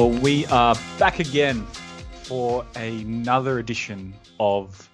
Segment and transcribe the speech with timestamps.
[0.00, 1.66] Well, we are back again
[2.22, 4.88] for another edition of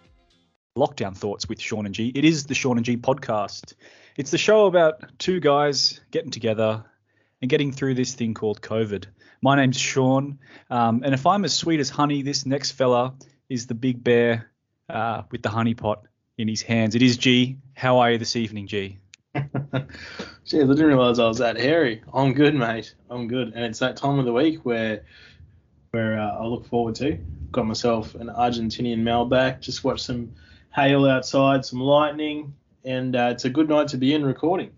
[0.77, 2.11] Lockdown Thoughts with Shaun and G.
[2.13, 3.75] It is the Shaun and G podcast.
[4.17, 6.85] It's the show about two guys getting together
[7.41, 9.05] and getting through this thing called COVID.
[9.43, 10.41] My name's Shaun,
[10.71, 13.15] um, and if I'm as sweet as honey, this next fella
[13.49, 14.51] is the big bear
[14.91, 16.03] uh, with the honey pot
[16.37, 16.97] in his hands.
[16.97, 17.59] It is G.
[17.75, 18.99] How are you this evening, G?
[20.47, 22.03] Gee, I didn't realize I was that hairy.
[22.15, 22.95] I'm good, mate.
[23.11, 25.03] I'm good, and it's that time of the week where
[25.91, 27.19] where uh, I look forward to.
[27.51, 29.61] Got myself an Argentinian Malbec.
[29.61, 30.33] Just watched some
[30.73, 34.71] hail outside, some lightning, and uh, it's a good night to be in recording.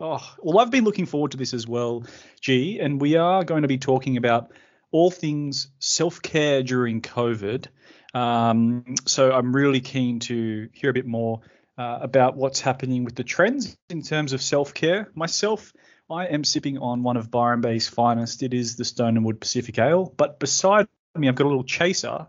[0.00, 2.04] Oh, well, I've been looking forward to this as well,
[2.40, 4.50] G, and we are going to be talking about
[4.92, 7.66] all things self care during COVID.
[8.14, 11.42] Um, so I'm really keen to hear a bit more
[11.80, 15.08] uh, about what's happening with the trends in terms of self care.
[15.14, 15.72] Myself,
[16.10, 18.42] I am sipping on one of Byron Bay's finest.
[18.42, 20.12] It is the Stone and Wood Pacific Ale.
[20.14, 22.26] But beside me, I've got a little chaser.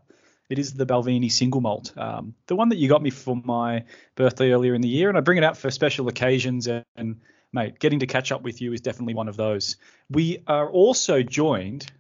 [0.50, 3.84] It is the Balvenie single malt, um, the one that you got me for my
[4.16, 6.68] birthday earlier in the year, and I bring it out for special occasions.
[6.68, 7.20] And, and
[7.52, 9.76] mate, getting to catch up with you is definitely one of those.
[10.10, 11.92] We are also joined.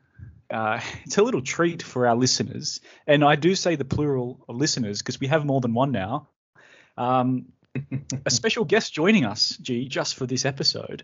[0.49, 5.01] Uh, it's a little treat for our listeners, and I do say the plural listeners
[5.01, 6.29] because we have more than one now.
[6.97, 7.47] Um,
[8.25, 11.03] a special guest joining us, G, just for this episode.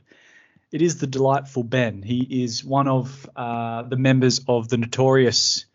[0.71, 2.01] It is the delightful Ben.
[2.01, 5.65] He is one of uh, the members of the notorious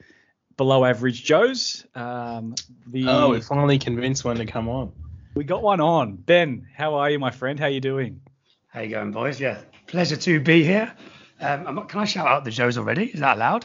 [0.58, 1.86] Below Average Joes.
[1.94, 2.54] Um,
[2.86, 4.92] the, oh, we finally convinced one to come on.
[5.34, 6.16] We got one on.
[6.16, 7.58] Ben, how are you, my friend?
[7.58, 8.20] How you doing?
[8.68, 9.40] How you going, boys?
[9.40, 10.92] Yeah, pleasure to be here.
[11.40, 13.06] Um, can I shout out the Joes already?
[13.06, 13.64] Is that allowed?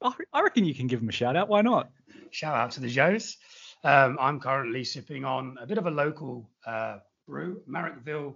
[0.00, 1.48] I reckon you can give them a shout out.
[1.48, 1.90] Why not?
[2.30, 3.36] Shout out to the Joes.
[3.84, 8.34] Um, I'm currently sipping on a bit of a local uh, brew, Marrickville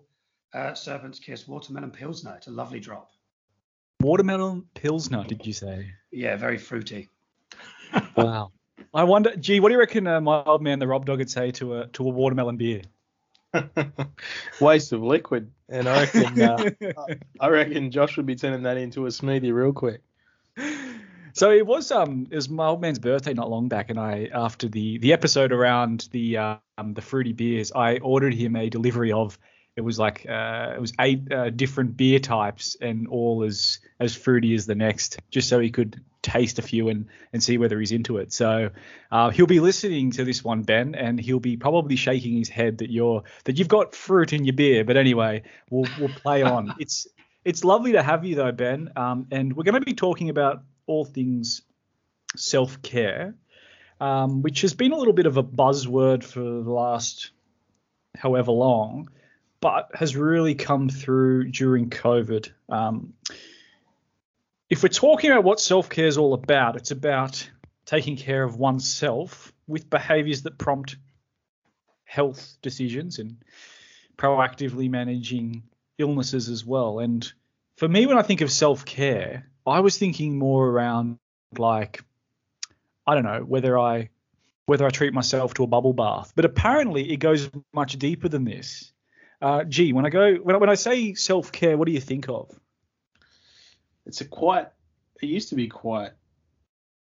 [0.55, 2.35] uh, Serpent's Kiss Watermelon Pilsner.
[2.37, 3.11] It's a lovely drop.
[4.01, 5.93] Watermelon Pilsner, did you say?
[6.11, 7.09] Yeah, very fruity.
[8.17, 8.53] wow.
[8.95, 11.31] I wonder, G, what do you reckon uh, my old man, the Rob Dog, would
[11.31, 12.83] say to a to a watermelon beer?
[14.61, 16.71] Waste of liquid, and I reckon uh,
[17.41, 20.03] I reckon Josh would be turning that into a smoothie real quick.
[21.33, 24.29] So it was um it was my old man's birthday not long back, and I
[24.33, 29.13] after the the episode around the um the fruity beers, I ordered him a delivery
[29.13, 29.39] of
[29.75, 34.15] it was like uh, it was eight uh, different beer types and all as as
[34.15, 37.81] fruity as the next, just so he could taste a few and and see whether
[37.81, 38.33] he's into it.
[38.33, 38.71] So
[39.11, 42.79] uh, he'll be listening to this one, Ben, and he'll be probably shaking his head
[42.79, 44.85] that you're that you've got fruit in your beer.
[44.85, 46.75] But anyway, we'll we'll play on.
[46.79, 47.07] it's
[47.43, 48.91] it's lovely to have you though, Ben.
[48.95, 51.63] Um, and we're going to be talking about all things
[52.37, 53.35] self care,
[54.01, 57.31] um, which has been a little bit of a buzzword for the last
[58.17, 59.09] however long,
[59.61, 62.51] but has really come through during COVID.
[62.69, 63.15] Um,
[64.69, 67.49] if we're talking about what self care is all about, it's about
[67.85, 70.97] taking care of oneself with behaviors that prompt
[72.05, 73.43] health decisions and
[74.17, 75.63] proactively managing
[75.99, 76.99] illnesses as well.
[76.99, 77.31] And
[77.77, 81.19] for me, when I think of self care, I was thinking more around
[81.57, 82.03] like
[83.07, 84.11] I don't know whether I
[84.67, 88.45] whether I treat myself to a bubble bath, but apparently it goes much deeper than
[88.45, 88.93] this.
[89.41, 92.01] Uh, G, when I go when I, when I say self care, what do you
[92.01, 92.51] think of?
[94.07, 94.69] It's a quite
[95.21, 96.13] it used to be quite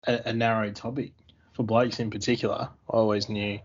[0.06, 1.12] a, a narrow topic
[1.52, 2.68] for blokes in particular.
[2.90, 3.60] I always knew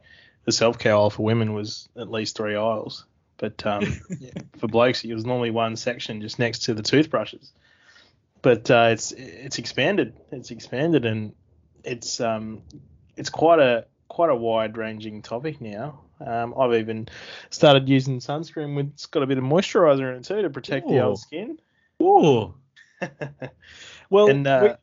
[0.45, 3.05] the self care aisle for women was at least three aisles,
[3.37, 3.83] but um,
[4.19, 7.51] yeah, for blokes it was normally one section just next to the toothbrushes
[8.41, 10.13] but uh, it's it's expanded.
[10.31, 11.33] It's expanded, and
[11.83, 12.63] it's um
[13.15, 16.01] it's quite a quite a wide ranging topic now.
[16.25, 17.07] Um, I've even
[17.49, 20.87] started using sunscreen with it's got a bit of moisturizer in it too to protect
[20.87, 20.93] Ooh.
[20.93, 21.57] the old skin.
[22.01, 22.53] Ooh.
[24.09, 24.75] well, and, uh,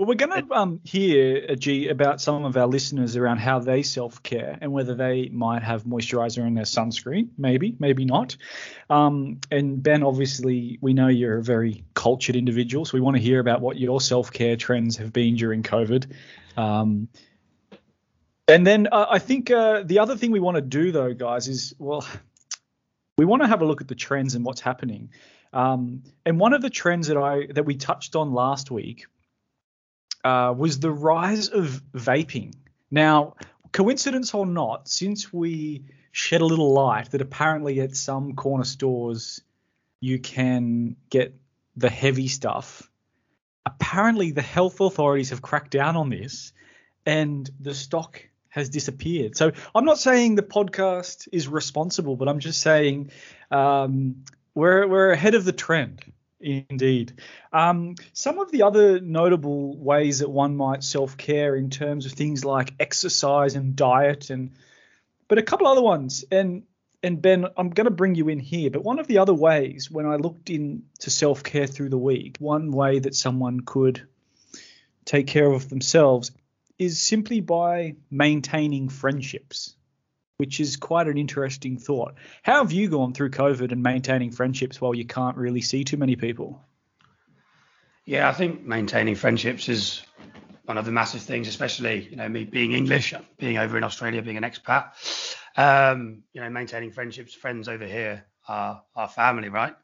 [0.00, 3.58] well, we're going to um, hear, uh, G, about some of our listeners around how
[3.58, 7.28] they self care and whether they might have moisturizer in their sunscreen.
[7.36, 8.34] Maybe, maybe not.
[8.88, 13.22] Um, and Ben, obviously, we know you're a very cultured individual, so we want to
[13.22, 16.10] hear about what your self care trends have been during COVID.
[16.56, 17.08] Um,
[18.48, 21.46] and then uh, I think uh, the other thing we want to do, though, guys,
[21.46, 22.08] is well,
[23.18, 25.10] we want to have a look at the trends and what's happening.
[25.52, 29.04] Um, and one of the trends that I that we touched on last week
[30.24, 32.54] uh, was the rise of vaping.
[32.90, 33.34] Now,
[33.72, 39.40] coincidence or not, since we shed a little light that apparently at some corner stores
[40.00, 41.34] you can get
[41.76, 42.90] the heavy stuff,
[43.64, 46.52] apparently the health authorities have cracked down on this
[47.06, 49.36] and the stock has disappeared.
[49.36, 53.10] So I'm not saying the podcast is responsible, but I'm just saying
[53.50, 54.24] um,
[54.54, 56.02] we're we're ahead of the trend.
[56.40, 57.12] Indeed.
[57.52, 62.12] Um, some of the other notable ways that one might self care in terms of
[62.12, 64.52] things like exercise and diet, and
[65.28, 66.24] but a couple other ones.
[66.30, 66.62] And
[67.02, 68.70] and Ben, I'm going to bring you in here.
[68.70, 72.36] But one of the other ways, when I looked into self care through the week,
[72.38, 74.06] one way that someone could
[75.04, 76.30] take care of themselves
[76.78, 79.74] is simply by maintaining friendships
[80.40, 82.14] which is quite an interesting thought.
[82.42, 85.98] How have you gone through COVID and maintaining friendships while you can't really see too
[85.98, 86.64] many people?
[88.06, 90.00] Yeah, I think maintaining friendships is
[90.64, 94.22] one of the massive things, especially you know me being English, being over in Australia,
[94.22, 94.92] being an expat.
[95.58, 99.74] Um, you know, maintaining friendships, friends over here are our family, right?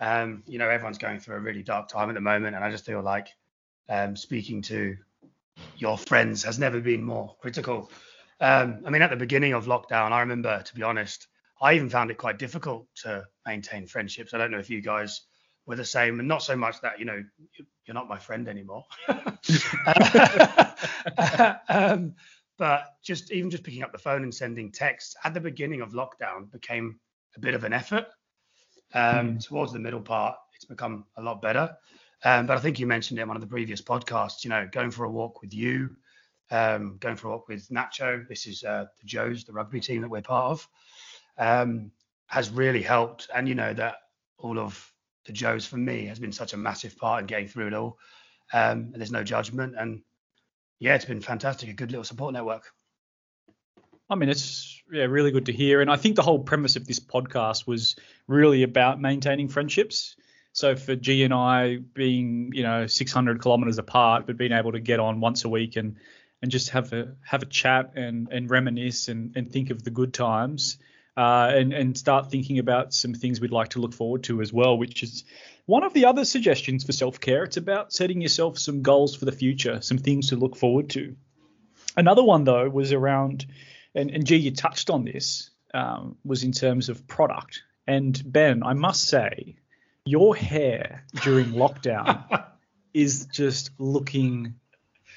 [0.00, 2.72] Um, you know, everyone's going through a really dark time at the moment, and I
[2.72, 3.28] just feel like
[3.88, 4.96] um, speaking to
[5.76, 7.88] your friends has never been more critical.
[8.42, 11.28] Um, I mean, at the beginning of lockdown, I remember, to be honest,
[11.60, 14.34] I even found it quite difficult to maintain friendships.
[14.34, 15.22] I don't know if you guys
[15.64, 17.22] were the same, and not so much that you know
[17.86, 18.84] you're not my friend anymore.
[21.68, 22.14] um,
[22.58, 25.92] but just even just picking up the phone and sending texts at the beginning of
[25.92, 26.98] lockdown became
[27.36, 28.06] a bit of an effort.
[28.92, 29.44] Um, mm.
[29.44, 31.76] Towards the middle part, it's become a lot better.
[32.24, 34.42] Um, but I think you mentioned it in one of the previous podcasts.
[34.42, 35.90] You know, going for a walk with you,
[36.52, 38.28] um, going for a walk with Nacho.
[38.28, 40.68] This is uh, the Joes, the rugby team that we're part of,
[41.38, 41.90] um,
[42.26, 43.28] has really helped.
[43.34, 43.96] And you know that
[44.38, 44.92] all of
[45.24, 47.98] the Joes for me has been such a massive part in getting through it all.
[48.52, 50.02] Um, and there's no judgment, and
[50.78, 51.70] yeah, it's been fantastic.
[51.70, 52.70] A good little support network.
[54.10, 55.80] I mean, it's yeah, really good to hear.
[55.80, 57.96] And I think the whole premise of this podcast was
[58.28, 60.16] really about maintaining friendships.
[60.52, 64.80] So for G and I being, you know, 600 kilometers apart, but being able to
[64.80, 65.96] get on once a week and
[66.42, 69.90] and just have a have a chat and and reminisce and and think of the
[69.90, 70.78] good times.
[71.14, 74.50] Uh, and and start thinking about some things we'd like to look forward to as
[74.50, 75.24] well, which is
[75.66, 77.44] one of the other suggestions for self care.
[77.44, 81.14] It's about setting yourself some goals for the future, some things to look forward to.
[81.98, 83.44] Another one though was around,
[83.94, 87.62] and, and G, you touched on this, um, was in terms of product.
[87.86, 89.56] And Ben, I must say,
[90.06, 92.46] your hair during lockdown
[92.94, 94.54] is just looking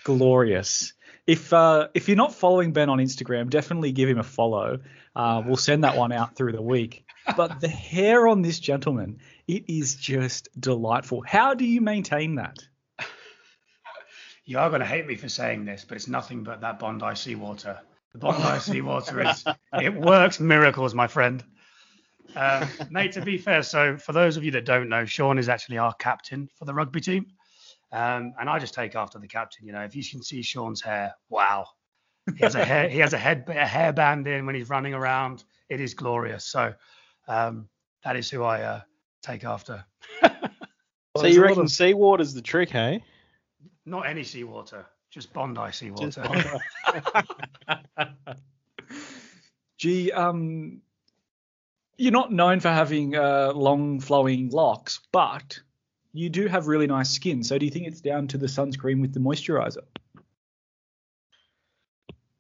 [0.04, 0.94] glorious
[1.28, 4.80] if uh, if you're not following Ben on Instagram, definitely give him a follow.
[5.16, 7.06] Uh, we'll send that one out through the week.
[7.36, 11.24] But the hair on this gentleman, it is just delightful.
[11.26, 12.60] How do you maintain that?
[14.48, 17.16] You are going to hate me for saying this, but it's nothing but that Bondi
[17.16, 17.80] seawater.
[18.14, 19.44] The Bondi seawater is
[19.82, 21.44] it works miracles, my friend.
[22.36, 25.50] Um, mate, to be fair, so for those of you that don't know, Shaun is
[25.50, 27.26] actually our captain for the rugby team.
[27.96, 29.66] Um, and I just take after the captain.
[29.66, 31.68] You know, if you can see Shaun's hair, wow,
[32.36, 35.46] he has a hair, he has a head a hairband in when he's running around.
[35.70, 36.44] It is glorious.
[36.44, 36.74] So
[37.30, 37.70] um,
[38.04, 38.82] that is who I uh,
[39.22, 39.86] take after.
[40.22, 40.34] well,
[41.18, 43.02] so you reckon of, seawater's the trick, hey?
[43.86, 46.10] Not any seawater, just Bondi seawater.
[46.10, 46.22] Just
[47.96, 48.20] Bondi.
[49.78, 50.82] G, um,
[51.96, 55.62] you're not known for having uh, long flowing locks, but
[56.16, 57.44] you do have really nice skin.
[57.44, 59.84] So do you think it's down to the sunscreen with the moisturizer?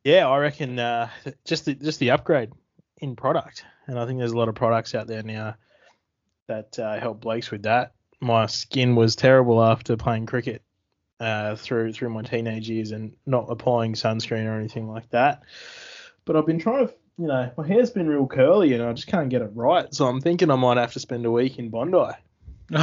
[0.03, 1.09] Yeah, I reckon uh,
[1.45, 2.51] just the just the upgrade
[2.97, 5.55] in product, and I think there's a lot of products out there now
[6.47, 7.93] that uh, help Blakes with that.
[8.21, 10.61] My skin was terrible after playing cricket
[11.19, 15.43] uh, through through my teenage years and not applying sunscreen or anything like that.
[16.23, 19.07] But I've been trying to, you know, my hair's been real curly and I just
[19.07, 19.93] can't get it right.
[19.93, 22.13] So I'm thinking I might have to spend a week in Bondi.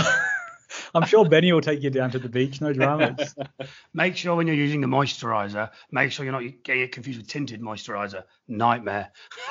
[0.94, 3.34] I'm sure Benny will take you down to the beach, no dramas.
[3.94, 7.28] make sure when you're using the moisturizer, make sure you're not getting it confused with
[7.28, 8.24] tinted moisturizer.
[8.48, 9.10] Nightmare.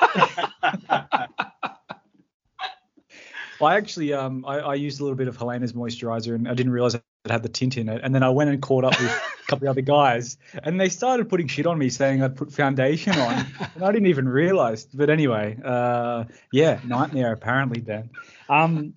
[3.62, 6.72] I actually um I, I, used a little bit of Helena's moisturizer and I didn't
[6.72, 8.00] realize it had the tint in it.
[8.02, 10.88] And then I went and caught up with a couple of other guys and they
[10.88, 13.46] started putting shit on me saying I'd put foundation on.
[13.76, 14.84] And I didn't even realize.
[14.86, 18.10] But anyway, uh yeah, nightmare apparently Ben.
[18.48, 18.94] Um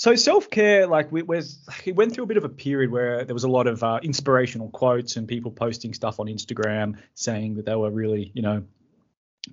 [0.00, 1.42] so self care, like we, we
[1.92, 4.70] went through a bit of a period where there was a lot of uh, inspirational
[4.70, 8.62] quotes and people posting stuff on Instagram saying that they were really, you know,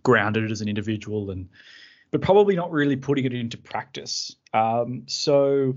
[0.03, 1.49] grounded as an individual and,
[2.11, 4.37] but probably not really putting it into practice.
[4.53, 5.75] Um, so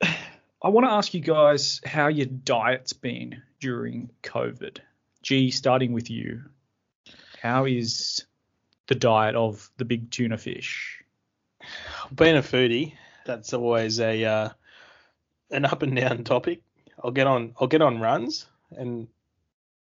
[0.02, 4.78] I want to ask you guys how your diet's been during COVID.
[5.22, 6.44] G, starting with you,
[7.42, 8.24] how is
[8.86, 11.04] the diet of the big tuna fish?
[12.14, 14.48] Being a foodie, that's always a uh,
[15.50, 16.62] an up and down topic.
[17.02, 19.08] I'll get on I'll get on runs, and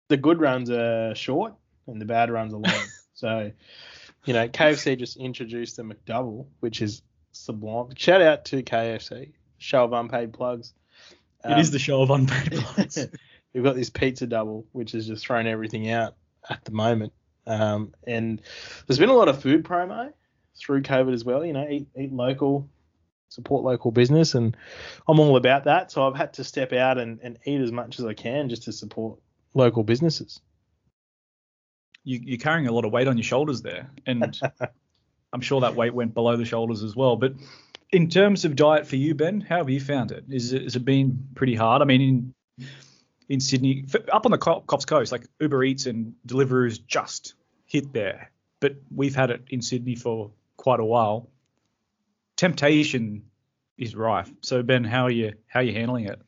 [0.08, 1.54] the good runs are short,
[1.86, 2.84] and the bad runs are long.
[3.14, 3.52] so,
[4.24, 7.94] you know, KFC just introduced the McDouble, which is sublime.
[7.96, 9.32] Shout out to KFC.
[9.58, 10.74] show of unpaid plugs.
[11.44, 13.06] it is the show of unpaid plugs.
[13.52, 16.14] we've got this pizza double, which has just thrown everything out
[16.48, 17.12] at the moment.
[17.46, 18.40] Um, and
[18.86, 20.12] there's been a lot of food promo
[20.56, 21.44] through COVID as well.
[21.44, 22.68] You know, eat, eat local,
[23.32, 24.56] support local business, and
[25.08, 25.90] I'm all about that.
[25.90, 28.64] So I've had to step out and, and eat as much as I can just
[28.64, 29.18] to support
[29.54, 30.40] local businesses.
[32.04, 34.38] You, you're carrying a lot of weight on your shoulders there, and
[35.32, 37.16] I'm sure that weight went below the shoulders as well.
[37.16, 37.34] But
[37.90, 40.24] in terms of diet for you, Ben, how have you found it?
[40.28, 41.82] Is it, has it been pretty hard?
[41.82, 42.68] I mean, in
[43.28, 47.34] in Sydney, up on the Coffs Coast, like Uber Eats and Deliveroo's just
[47.64, 51.30] hit there, but we've had it in Sydney for quite a while.
[52.42, 53.26] Temptation
[53.78, 54.28] is rife.
[54.40, 56.20] So Ben, how are you how are you handling it?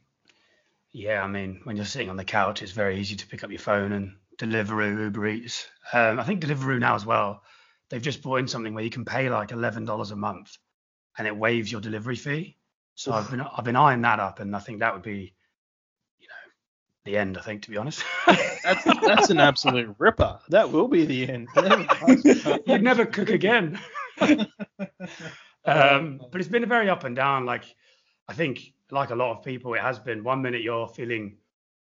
[0.92, 3.50] Yeah, I mean, when you're sitting on the couch, it's very easy to pick up
[3.50, 5.66] your phone and Deliveroo, Uber Eats.
[5.92, 7.42] Um, I think Deliveroo now as well.
[7.90, 10.56] They've just brought in something where you can pay like eleven dollars a month,
[11.18, 12.58] and it waives your delivery fee.
[12.94, 15.34] So I've been I've been eyeing that up, and I think that would be,
[16.20, 17.38] you know, the end.
[17.38, 18.04] I think to be honest.
[18.62, 20.38] that's that's an absolute ripper.
[20.50, 21.48] That will be the end.
[22.66, 23.80] You'd never cook again.
[25.64, 27.44] um, but it's been a very up and down.
[27.44, 27.64] Like
[28.28, 30.24] I think, like a lot of people, it has been.
[30.24, 31.36] One minute you're feeling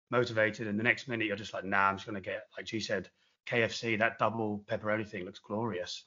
[0.09, 2.79] motivated, and the next minute you're just like, nah, I'm just gonna get, like G
[2.79, 3.09] said,
[3.48, 3.98] KFC.
[3.98, 6.03] That double pepperoni thing looks glorious.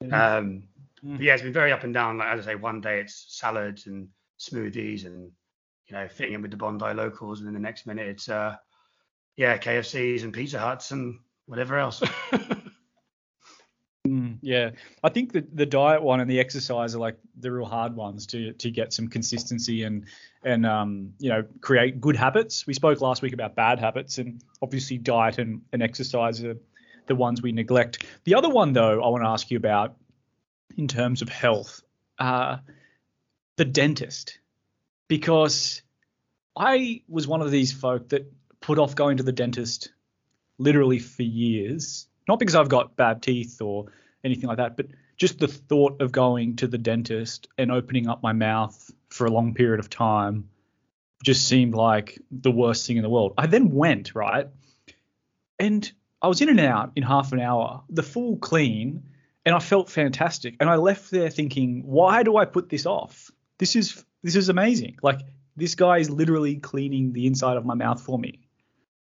[0.00, 0.36] Yeah.
[0.36, 0.64] Um,
[1.04, 1.20] mm.
[1.20, 2.18] yeah, it's been very up and down.
[2.18, 4.08] Like as I say, one day it's salads and
[4.38, 5.30] smoothies and
[5.86, 8.56] you know fitting in with the Bondi locals, and then the next minute it's uh,
[9.36, 12.02] yeah, KFCs and Pizza Huts and whatever else.
[14.06, 14.70] mm, yeah,
[15.02, 18.26] I think the the diet one and the exercise are like the real hard ones
[18.28, 20.06] to to get some consistency and
[20.42, 22.66] and um you know create good habits.
[22.66, 26.56] We spoke last week about bad habits, and obviously diet and, and exercise are
[27.06, 28.04] the ones we neglect.
[28.24, 29.96] The other one though, I want to ask you about
[30.76, 31.82] in terms of health,
[32.18, 32.58] uh,
[33.56, 34.38] the dentist,
[35.08, 35.82] because
[36.56, 39.90] I was one of these folk that put off going to the dentist
[40.58, 42.06] literally for years.
[42.30, 43.86] Not because I've got bad teeth or
[44.22, 48.22] anything like that, but just the thought of going to the dentist and opening up
[48.22, 50.48] my mouth for a long period of time
[51.24, 53.34] just seemed like the worst thing in the world.
[53.36, 54.46] I then went, right?
[55.58, 55.90] And
[56.22, 59.02] I was in and out in half an hour, the full clean,
[59.44, 60.54] and I felt fantastic.
[60.60, 63.32] And I left there thinking, why do I put this off?
[63.58, 64.98] This is this is amazing.
[65.02, 65.18] Like
[65.56, 68.38] this guy is literally cleaning the inside of my mouth for me.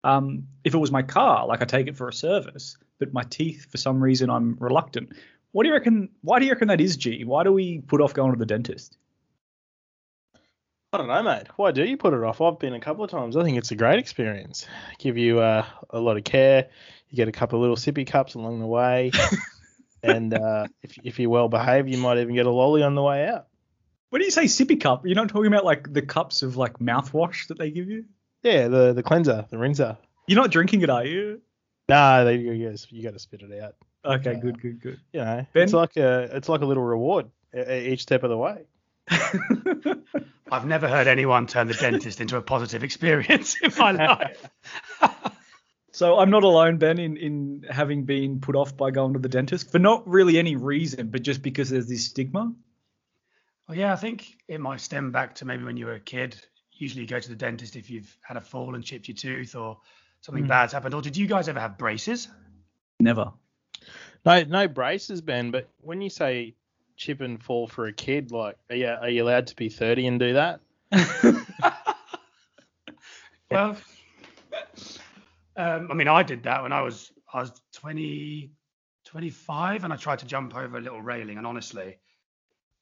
[0.04, 3.24] Um, if it was my car, like I take it for a service, but my
[3.24, 5.12] teeth, for some reason, I'm reluctant.
[5.52, 6.10] What do you reckon?
[6.22, 7.24] Why do you reckon that is, G?
[7.24, 8.96] Why do we put off going to the dentist?
[10.92, 11.48] I don't know, mate.
[11.56, 12.40] Why do you put it off?
[12.40, 13.36] I've been a couple of times.
[13.36, 14.66] I think it's a great experience.
[14.98, 16.68] Give you uh, a lot of care.
[17.10, 19.10] You get a couple of little sippy cups along the way,
[20.02, 23.02] and uh, if if you're well behaved, you might even get a lolly on the
[23.02, 23.48] way out.
[24.10, 26.78] When do you say sippy cup, you're not talking about like the cups of like
[26.78, 28.06] mouthwash that they give you?
[28.42, 29.96] Yeah, the the cleanser, the rinser.
[30.26, 31.40] You're not drinking it, are you?
[31.88, 33.74] Nah, they, you, you got to spit it out.
[34.04, 35.00] Okay, uh, good, good, good.
[35.12, 35.62] You know, ben?
[35.62, 38.64] it's like a it's like a little reward each step of the way.
[40.50, 44.48] I've never heard anyone turn the dentist into a positive experience in my life.
[45.92, 49.28] so I'm not alone, Ben, in, in having been put off by going to the
[49.28, 52.52] dentist for not really any reason, but just because there's this stigma.
[53.66, 56.40] Well, yeah, I think it might stem back to maybe when you were a kid
[56.78, 59.54] usually you go to the dentist if you've had a fall and chipped your tooth
[59.54, 59.78] or
[60.20, 60.48] something mm.
[60.48, 60.94] bad's happened.
[60.94, 62.28] Or did you guys ever have braces?
[63.00, 63.32] Never.
[64.24, 65.50] No, no braces, Ben.
[65.50, 66.54] But when you say
[66.96, 70.06] chip and fall for a kid, like, are you, are you allowed to be 30
[70.06, 70.60] and do that?
[73.50, 73.76] well,
[75.56, 78.50] um, I mean, I did that when I was I was 20,
[79.04, 81.36] 25, and I tried to jump over a little railing.
[81.36, 81.98] And honestly,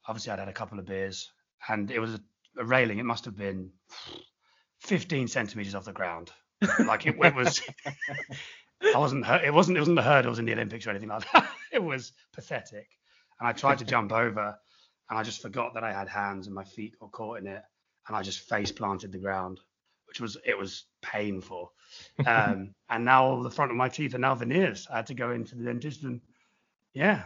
[0.07, 1.31] obviously, I'd had a couple of beers,
[1.67, 2.17] and it was
[2.57, 2.99] a railing.
[2.99, 3.71] It must have been
[4.81, 6.31] 15 centimeters off the ground.
[6.79, 7.61] Like it, it was.
[8.95, 9.27] I wasn't.
[9.27, 9.77] It wasn't.
[9.77, 11.47] It wasn't the hurdles in the Olympics or anything like that.
[11.71, 12.87] It was pathetic.
[13.39, 14.57] And I tried to jump over,
[15.09, 17.61] and I just forgot that I had hands, and my feet got caught in it,
[18.07, 19.59] and I just face planted the ground,
[20.07, 21.73] which was it was painful.
[22.25, 24.87] Um, and now the front of my teeth are now veneers.
[24.91, 26.21] I had to go into the dentist, and
[26.93, 27.25] yeah,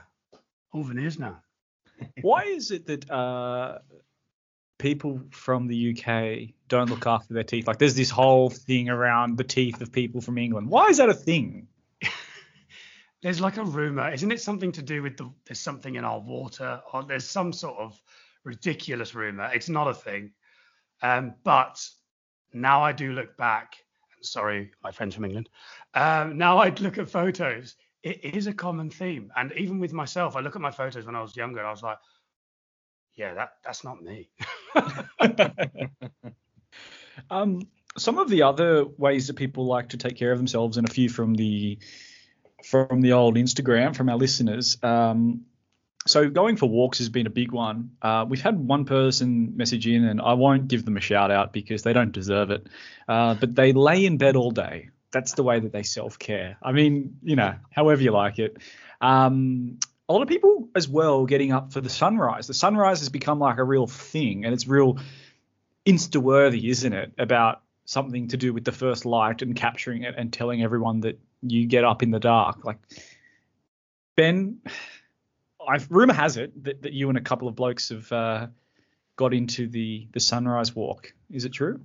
[0.73, 1.41] all veneers now.
[2.21, 3.79] Why is it that uh,
[4.81, 7.67] people from the UK don't look after their teeth.
[7.67, 10.69] Like there's this whole thing around the teeth of people from England.
[10.69, 11.67] Why is that a thing?
[13.21, 16.19] there's like a rumor, isn't it something to do with the there's something in our
[16.19, 18.01] water or there's some sort of
[18.43, 19.51] ridiculous rumor.
[19.53, 20.31] It's not a thing.
[21.03, 21.79] Um, but
[22.51, 23.75] now I do look back.
[24.21, 25.49] Sorry, my friends from England.
[25.93, 27.75] Um, now I'd look at photos.
[28.03, 31.15] It is a common theme, and even with myself, I look at my photos when
[31.15, 31.63] I was younger.
[31.63, 31.99] I was like,
[33.15, 34.29] yeah, that that's not me.
[37.29, 37.61] um,
[37.97, 40.91] some of the other ways that people like to take care of themselves, and a
[40.91, 41.79] few from the
[42.65, 44.77] from the old Instagram from our listeners.
[44.83, 45.45] Um,
[46.07, 47.91] so going for walks has been a big one.
[48.01, 51.53] Uh, we've had one person message in, and I won't give them a shout out
[51.53, 52.67] because they don't deserve it.
[53.07, 54.89] Uh, but they lay in bed all day.
[55.11, 56.57] That's the way that they self care.
[56.63, 58.57] I mean, you know, however you like it.
[58.99, 59.79] Um,
[60.11, 62.45] a lot of people as well getting up for the sunrise.
[62.45, 64.99] The sunrise has become like a real thing, and it's real
[65.85, 67.13] insta worthy, isn't it?
[67.17, 71.19] About something to do with the first light and capturing it and telling everyone that
[71.41, 72.65] you get up in the dark.
[72.65, 72.77] Like
[74.17, 74.59] Ben,
[75.65, 78.47] I've rumor has it that, that you and a couple of blokes have uh,
[79.15, 81.13] got into the the sunrise walk.
[81.31, 81.79] Is it true?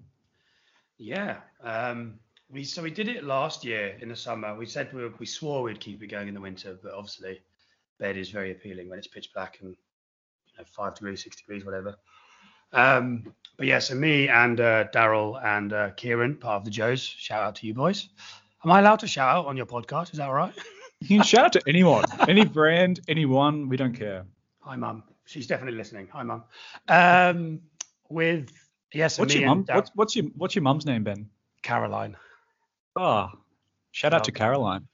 [0.99, 1.37] Yeah.
[1.63, 2.19] Um,
[2.51, 4.57] we so we did it last year in the summer.
[4.57, 7.41] We said we, we swore we'd keep it going in the winter, but obviously
[7.99, 11.65] bed is very appealing when it's pitch black and you know, five degrees, six degrees,
[11.65, 11.97] whatever.
[12.73, 17.03] Um, but yeah, so me and uh, Daryl and uh, Kieran, part of the Joes,
[17.03, 18.09] shout out to you boys.
[18.65, 20.13] Am I allowed to shout out on your podcast?
[20.13, 20.53] Is that all right?
[21.01, 23.69] You can shout out to anyone, any brand, anyone.
[23.69, 24.25] We don't care.
[24.61, 25.05] Hi, mum.
[25.27, 26.09] She's definitely listening.
[26.13, 26.45] Hi, mum.
[26.89, 27.61] Um,
[28.09, 28.51] with
[28.95, 29.59] yes, what's me your mum?
[29.59, 31.29] and Dar- What's, what's your what's your mum's name, Ben?
[31.63, 32.17] Caroline.
[32.97, 33.33] Ah,
[33.93, 34.87] shout out to Caroline.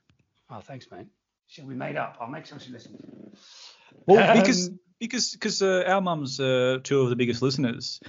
[0.51, 1.07] Oh, thanks, mate.
[1.53, 2.17] She'll be made up.
[2.19, 2.99] I'll make sure she listens.
[4.07, 8.01] Well, because Um, because because uh, our mums are two of the biggest listeners,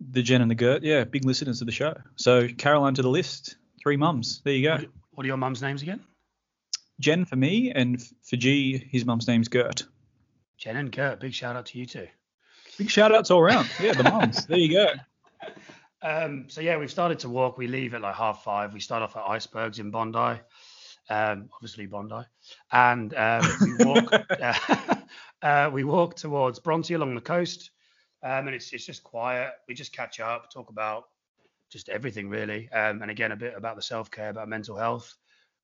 [0.00, 0.82] the Jen and the Gert.
[0.82, 1.92] Yeah, big listeners of the show.
[2.16, 3.56] So Caroline to the list.
[3.82, 4.40] Three mums.
[4.42, 4.78] There you go.
[5.10, 6.00] What are your mum's names again?
[6.98, 9.84] Jen for me, and for G, his mum's name's Gert.
[10.56, 11.20] Jen and Kurt.
[11.20, 12.08] Big shout out to you two.
[12.78, 13.68] Big shout outs all around.
[13.82, 14.46] Yeah, the mums.
[14.46, 14.86] there you go.
[16.04, 17.58] Um, so yeah, we've started to walk.
[17.58, 18.74] We leave at like half five.
[18.74, 20.40] We start off at Icebergs in Bondi,
[21.08, 22.22] um, obviously Bondi,
[22.70, 24.14] and um, we walk.
[24.40, 24.54] uh,
[25.42, 27.70] uh, we walk towards Bronte along the coast,
[28.22, 29.52] um, and it's it's just quiet.
[29.68, 31.04] We just catch up, talk about
[31.70, 35.14] just everything really, um, and again a bit about the self care, about mental health.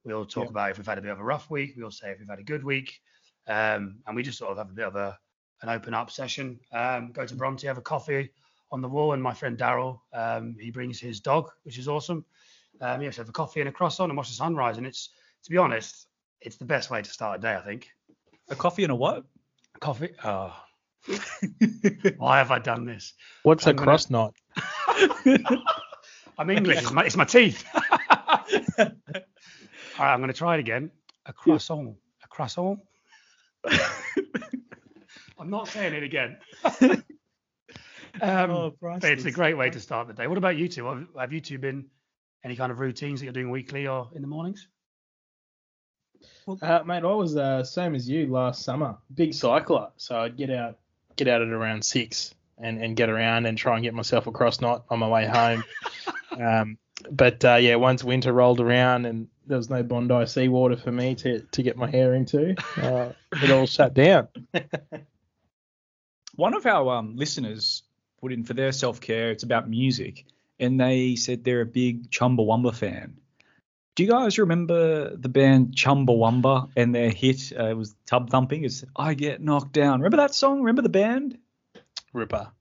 [0.05, 0.51] We'll talk Yeah.
[0.51, 1.74] about if we've had a bit of a rough week.
[1.77, 3.01] We'll say if we've had a good week,
[3.46, 5.18] um, and we just sort of have a bit of a
[5.62, 6.59] an open up session.
[6.72, 8.31] Um, go to Bronte, have a coffee
[8.70, 12.24] on the wall, and my friend Daryl, um, he brings his dog, which is awesome.
[12.81, 15.11] Um, yeah, so have a coffee and a croissant and watch the sunrise, and it's
[15.44, 16.07] to be honest,
[16.40, 17.88] it's the best way to start a day, I think.
[18.51, 19.24] A coffee and a what?
[19.81, 20.11] Coffee.
[20.24, 20.55] Oh,
[22.16, 23.14] why have I done this?
[23.42, 24.35] What's a I'm gonna- cross knot?
[26.38, 26.79] I'm English.
[26.79, 27.64] It's my, it's my teeth.
[28.79, 30.90] All right, I'm going to try it again.
[31.27, 31.96] A croissant.
[32.24, 32.79] A croissant.
[35.38, 36.37] I'm not saying it again.
[36.81, 40.27] um, Oh, but it's a great way to start the day.
[40.29, 40.87] What about you two?
[40.87, 41.87] Have, have you two been
[42.44, 44.68] any kind of routines that you're doing weekly or in the mornings?
[46.62, 48.96] Uh, mate, I was uh, same as you last summer.
[49.14, 50.78] Big cycler, so I'd get out,
[51.16, 54.33] get out at around six, and, and get around and try and get myself a
[54.33, 55.64] cross knot on my way home.
[56.40, 56.78] um,
[57.11, 61.14] but uh, yeah, once winter rolled around and there was no Bondi seawater for me
[61.16, 64.28] to, to get my hair into, uh, it all shut down.
[66.35, 67.83] One of our um, listeners
[68.20, 69.31] put in for their self care.
[69.31, 70.24] It's about music,
[70.61, 73.16] and they said they're a big Chumbawamba fan.
[73.98, 77.52] Do you guys remember the band Chumbawamba and their hit?
[77.52, 78.64] Uh, it was Tub Thumping.
[78.64, 79.98] It's I Get Knocked Down.
[79.98, 80.61] Remember that song?
[80.61, 81.37] Remember the band?
[82.12, 82.52] Ripper.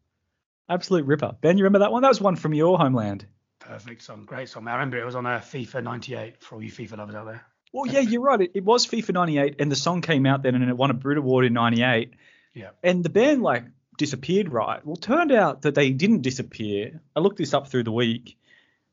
[0.68, 1.36] Absolute ripper.
[1.40, 2.02] Ben, you remember that one?
[2.02, 3.28] That was one from your homeland.
[3.60, 4.26] Perfect song.
[4.26, 4.68] Great song.
[4.68, 7.46] I remember it was on a FIFA 98 for all you FIFA lovers out there.
[7.72, 8.42] Well, yeah, you're right.
[8.42, 10.96] It, it was FIFA 98, and the song came out then, and it won a
[10.96, 12.16] Brit Award in 98.
[12.56, 12.70] Yeah.
[12.82, 13.64] And the band like
[14.00, 14.84] disappeared, right?
[14.84, 17.00] Well, turned out that they didn't disappear.
[17.16, 18.40] I looked this up through the week.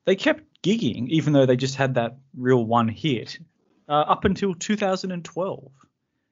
[0.05, 3.39] They kept gigging, even though they just had that real one hit,
[3.89, 5.71] uh, up until 2012.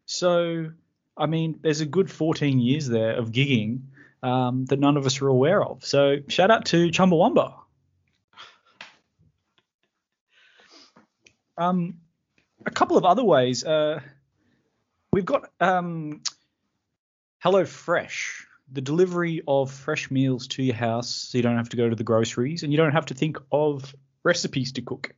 [0.07, 0.71] So,
[1.17, 3.83] I mean, there's a good 14 years there of gigging
[4.23, 5.85] um, that none of us are aware of.
[5.85, 7.55] So, shout out to Chumbawamba.
[11.59, 11.99] Um,
[12.65, 13.63] a couple of other ways.
[13.63, 14.01] Uh,
[15.13, 16.23] we've got um,
[17.41, 21.77] Hello Fresh, the delivery of fresh meals to your house, so you don't have to
[21.77, 25.15] go to the groceries and you don't have to think of recipes to cook.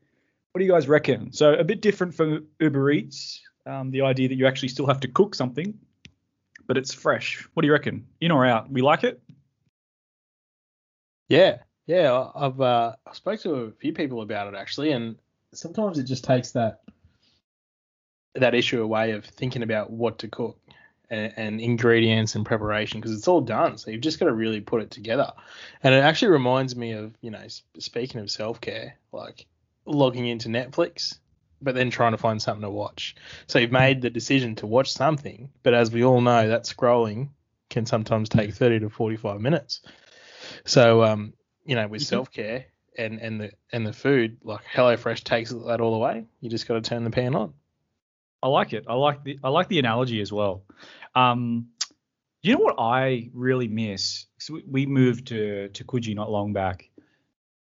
[0.52, 1.32] What do you guys reckon?
[1.32, 5.00] So a bit different from Uber Eats, um, the idea that you actually still have
[5.00, 5.74] to cook something,
[6.66, 7.46] but it's fresh.
[7.54, 8.06] What do you reckon?
[8.20, 8.70] In or out?
[8.70, 9.20] We like it.
[11.28, 12.28] Yeah, yeah.
[12.34, 15.16] I've uh, I spoke to a few people about it actually, and
[15.52, 16.82] sometimes it just takes that
[18.34, 20.58] that issue away of thinking about what to cook
[21.10, 23.78] and, and ingredients and preparation because it's all done.
[23.78, 25.32] So you've just got to really put it together.
[25.82, 27.46] And it actually reminds me of you know
[27.78, 29.46] speaking of self care, like
[29.84, 31.18] logging into Netflix.
[31.62, 33.16] But then trying to find something to watch.
[33.46, 37.30] So you've made the decision to watch something, but as we all know, that scrolling
[37.70, 39.80] can sometimes take 30 to 45 minutes.
[40.66, 41.32] So, um,
[41.64, 42.66] you know, with self care
[42.98, 46.26] and and the and the food, like HelloFresh takes that all away.
[46.40, 47.54] You just got to turn the pan on.
[48.44, 48.84] I like it.
[48.86, 50.64] I like the I like the analogy as well.
[51.14, 51.68] Um,
[52.42, 54.26] you know what I really miss?
[54.38, 56.90] So we, moved to to Coogee not long back,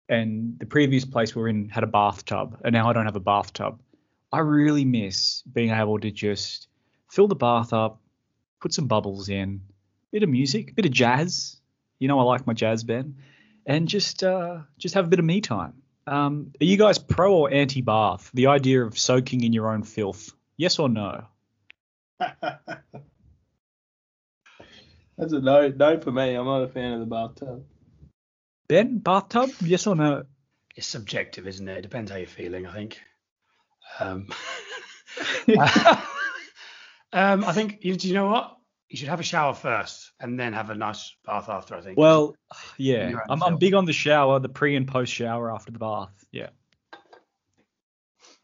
[0.10, 3.16] and the previous place we were in had a bathtub, and now I don't have
[3.16, 3.80] a bathtub.
[4.32, 6.70] I really miss being able to just
[7.08, 8.02] fill the bath up,
[8.60, 9.62] put some bubbles in,
[10.12, 11.62] bit of music, a bit of jazz.
[12.00, 13.18] You know I like my jazz band,
[13.68, 15.74] and just uh, just have a bit of me time.
[16.08, 18.32] Um, are you guys pro or anti bath?
[18.34, 20.34] The idea of soaking in your own filth?
[20.58, 21.26] Yes or no?
[25.18, 26.36] That's a no, no for me.
[26.36, 27.64] I'm not a fan of the bathtub.
[28.68, 29.52] Ben, bathtub?
[29.62, 30.24] Yes or no?
[30.76, 31.78] It's subjective, isn't it?
[31.78, 33.00] It depends how you're feeling, I think.
[34.00, 34.28] Um,
[37.14, 38.58] um, I think you, do you know what?
[38.90, 41.76] You should have a shower first and then have a nice bath after.
[41.76, 41.98] I think.
[41.98, 42.36] well,
[42.78, 46.12] yeah, I'm, I'm big on the shower, the pre and post shower after the bath.
[46.32, 46.50] Yeah.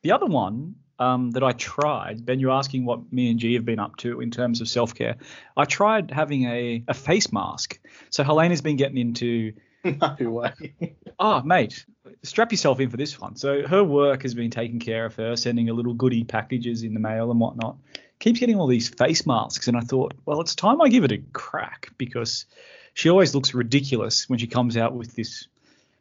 [0.02, 3.66] The other one um, that I tried, Ben, you're asking what me and G have
[3.66, 5.16] been up to in terms of self care.
[5.56, 7.80] I tried having a, a face mask.
[8.10, 10.74] So Helena's been getting into no way.
[11.22, 11.86] Oh, mate,
[12.24, 13.36] strap yourself in for this one.
[13.36, 16.94] So her work has been taking care of her, sending her little goodie packages in
[16.94, 17.76] the mail and whatnot.
[18.20, 21.12] Keeps getting all these face masks, and I thought, well, it's time I give it
[21.12, 22.46] a crack because
[22.94, 25.50] she always looks ridiculous when she comes out with this.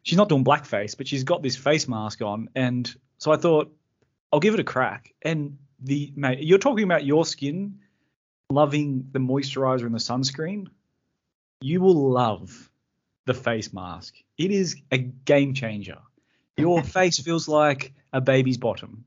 [0.04, 3.74] She's not doing blackface, but she's got this face mask on, and so I thought
[4.32, 5.14] I'll give it a crack.
[5.22, 7.78] And the mate, you're talking about your skin
[8.50, 10.68] loving the moisturizer and the sunscreen.
[11.60, 12.70] You will love
[13.26, 14.14] the face mask.
[14.36, 15.98] It is a game changer.
[16.56, 19.04] Your face feels like a baby's bottom.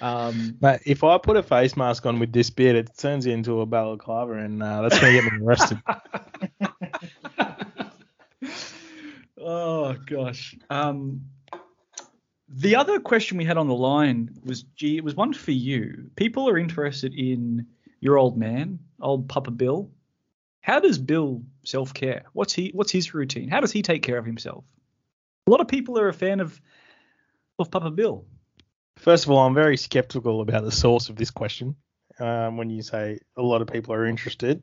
[0.00, 3.60] Um, Mate, if I put a face mask on with this beard, it turns into
[3.60, 5.80] a balaclava, and uh, that's gonna get me arrested.
[9.40, 10.56] oh gosh.
[10.68, 11.22] Um,
[12.52, 16.10] the other question we had on the line was, G, it was one for you.
[16.16, 17.66] People are interested in
[18.00, 19.90] your old man, old Papa Bill.
[20.60, 22.24] How does Bill self care?
[22.34, 22.70] What's he?
[22.74, 23.48] What's his routine?
[23.48, 24.64] How does he take care of himself?
[25.46, 26.60] A lot of people are a fan of
[27.58, 28.26] of Papa Bill.
[28.96, 31.74] First of all, I'm very skeptical about the source of this question.
[32.20, 34.62] Um, when you say a lot of people are interested,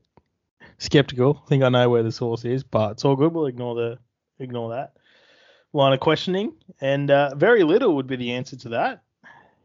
[0.78, 1.42] skeptical.
[1.44, 3.34] I think I know where the source is, but it's all good.
[3.34, 3.98] We'll ignore the
[4.38, 4.94] ignore that
[5.74, 9.04] line of questioning, and uh, very little would be the answer to that.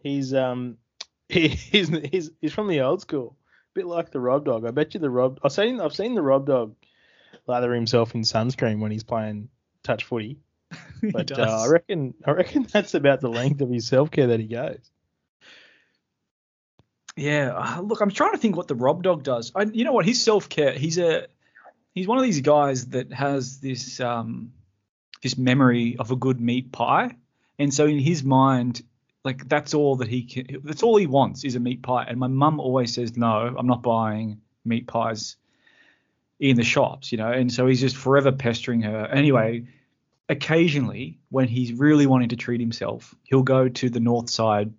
[0.03, 0.79] He's um
[1.29, 4.67] he, he's he's he's from the old school, a bit like the Rob Dog.
[4.67, 5.41] I bet you the Rob.
[5.43, 6.75] I've seen I've seen the Rob Dog
[7.47, 9.49] lather himself in sunscreen when he's playing
[9.83, 10.39] touch footy.
[11.13, 11.43] But uh.
[11.43, 14.91] I reckon I reckon that's about the length of his self care that he goes.
[17.17, 19.53] Yeah, uh, look, I'm trying to think what the Rob Dog does.
[19.55, 20.07] I, you know what?
[20.07, 20.73] His self care.
[20.73, 21.27] He's a
[21.95, 24.53] he's one of these guys that has this um
[25.25, 27.17] this memory of a good meat pie,
[27.59, 28.83] and so in his mind,
[29.25, 30.61] like that's all that he can.
[30.63, 32.05] That's all he wants is a meat pie.
[32.07, 35.37] And my mum always says, no, I'm not buying meat pies
[36.39, 37.33] in the shops, you know.
[37.33, 39.07] And so he's just forever pestering her.
[39.07, 39.67] Anyway,
[40.29, 44.75] occasionally when he's really wanting to treat himself, he'll go to the North Side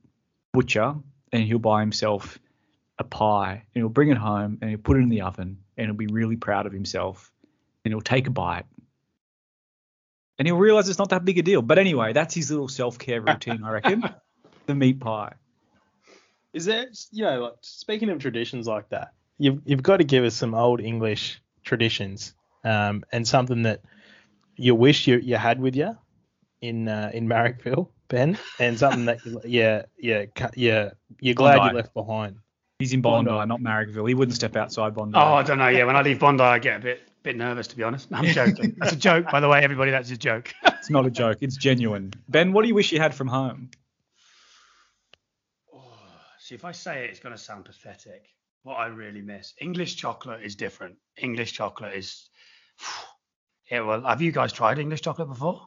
[0.53, 0.93] butcher
[1.31, 2.37] and he'll buy himself
[2.99, 5.87] a pie and he'll bring it home and he'll put it in the oven and
[5.87, 7.31] he'll be really proud of himself
[7.83, 8.65] and he'll take a bite
[10.37, 11.61] and he'll realize it's not that big a deal.
[11.61, 14.03] But anyway, that's his little self-care routine, I reckon.
[14.65, 15.33] the meat pie.
[16.53, 20.23] Is there, you know, like speaking of traditions like that, you've you've got to give
[20.23, 23.81] us some old English traditions, um, and something that
[24.55, 25.97] you wish you, you had with you
[26.61, 31.71] in uh, in Marrickville, Ben, and something that you- yeah yeah yeah you're glad Bondi.
[31.71, 32.37] you left behind.
[32.79, 33.47] He's in Bondi, Bondi.
[33.49, 34.07] not Marrickville.
[34.07, 35.17] He wouldn't step outside Bondi.
[35.17, 35.67] Oh, I don't know.
[35.67, 38.07] Yeah, when I leave Bondi, I get a bit bit nervous to be honest.
[38.13, 38.75] I'm joking.
[38.77, 39.91] That's a joke, by the way, everybody.
[39.91, 40.53] That's a joke.
[40.85, 41.39] It's not a joke.
[41.41, 42.13] It's genuine.
[42.29, 43.71] Ben, what do you wish you had from home?
[45.73, 45.79] Oh,
[46.37, 48.27] see, if I say it, it's going to sound pathetic.
[48.61, 50.97] What I really miss, English chocolate is different.
[51.17, 52.29] English chocolate is.
[53.71, 55.59] Yeah, well, have you guys tried English chocolate before?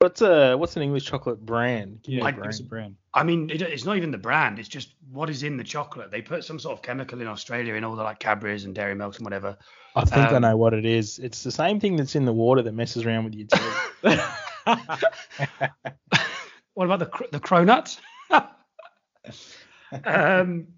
[0.00, 2.02] What's a what's an English chocolate brand?
[2.04, 2.94] Give me a Yeah, I- give us a brand.
[2.94, 2.96] brand.
[3.14, 4.60] I mean, it, it's not even the brand.
[4.60, 6.12] It's just what is in the chocolate.
[6.12, 8.94] They put some sort of chemical in Australia in all the like Cadbury's and Dairy
[8.94, 9.58] Milks and whatever.
[9.96, 11.18] I think I um, know what it is.
[11.18, 14.20] It's the same thing that's in the water that messes around with your teeth.
[16.74, 17.98] What about the cr- the cronut?
[20.04, 20.68] um,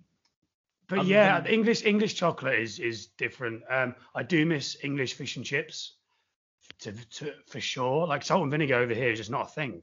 [0.89, 3.63] but Other yeah, than- the English English chocolate is is different.
[3.69, 5.97] Um, I do miss English fish and chips,
[6.81, 8.07] to, to for sure.
[8.07, 9.83] Like salt and vinegar over here is just not a thing.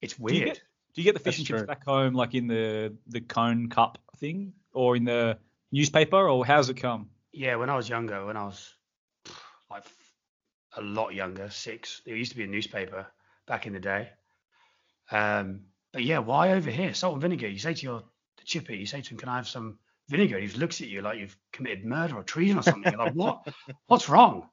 [0.00, 0.46] It's Do you weird.
[0.54, 0.62] get
[0.94, 1.66] do you get the fish That's and chips true.
[1.66, 5.38] back home like in the the cone cup thing or in the
[5.70, 7.08] newspaper or how's it come?
[7.32, 8.74] Yeah, when I was younger, when I was
[9.70, 9.84] like
[10.76, 13.06] a lot younger, six, there used to be a newspaper
[13.46, 14.10] back in the day.
[15.10, 16.94] Um, but yeah, why over here?
[16.94, 17.48] Salt and vinegar.
[17.48, 18.02] You say to your
[18.38, 19.78] the chippy, you say to him, "Can I have some
[20.08, 22.92] vinegar?" He looks at you like you've committed murder or treason or something.
[22.92, 23.46] You're like, what?
[23.86, 24.48] What's wrong?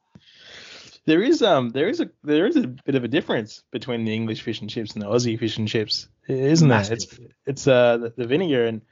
[1.09, 4.13] There is um there is a there is a bit of a difference between the
[4.13, 6.85] English fish and chips and the Aussie fish and chips, isn't there?
[6.93, 8.83] It's it's uh the, the vinegar and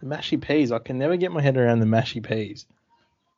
[0.00, 0.72] the mashy peas.
[0.72, 2.66] I can never get my head around the mashy peas.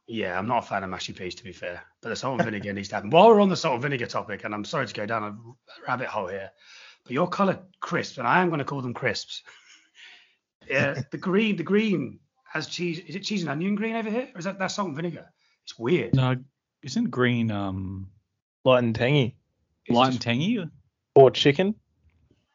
[0.07, 2.45] Yeah, I'm not a fan of mashy peas to be fair, but the salt and
[2.47, 3.11] vinegar needs to happen.
[3.11, 5.37] While we're on the salt and vinegar topic, and I'm sorry to go down a
[5.87, 6.53] rabbit hole here,
[7.05, 9.43] but your coloured crisps, and I am going to call them crisps.
[10.71, 12.19] yeah, the green, the green
[12.51, 12.99] has cheese.
[12.99, 15.29] Is it cheese and onion green over here, or is that that salt and vinegar?
[15.65, 16.15] It's weird.
[16.15, 16.37] No,
[16.83, 18.09] isn't green um
[18.65, 19.37] Light and tangy.
[19.87, 20.65] It's light just- and tangy?
[21.15, 21.75] Or chicken.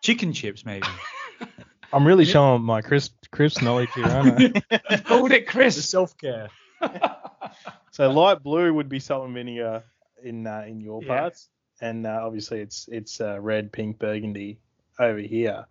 [0.01, 0.87] Chicken chips maybe.
[1.93, 4.97] I'm really showing my crisp crisp knowledge here, aren't I?
[5.05, 5.85] called it the crisps.
[5.89, 6.49] self care.
[7.91, 9.83] so light blue would be salt and vinegar
[10.23, 11.07] in uh, in your Yeah.
[11.19, 11.49] parts,
[11.81, 14.59] and uh, obviously it's it's uh, red, pink, burgundy
[14.99, 15.65] over here.